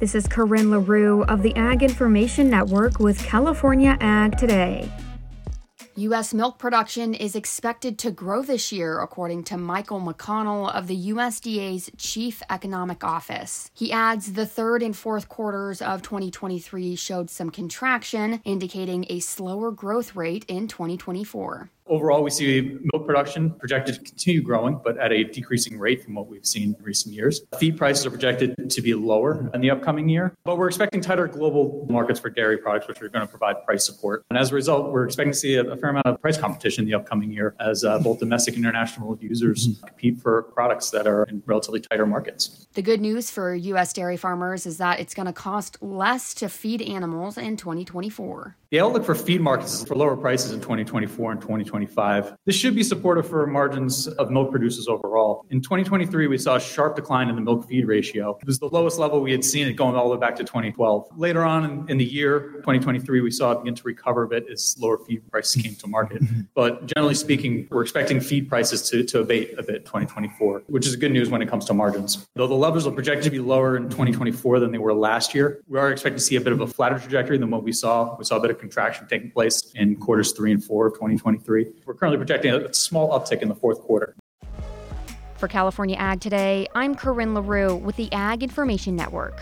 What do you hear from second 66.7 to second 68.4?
generally speaking, we're expecting